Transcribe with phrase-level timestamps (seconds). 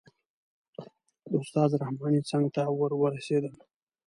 [1.29, 3.55] د استاد رحماني څنګ ته ور ورسېدم.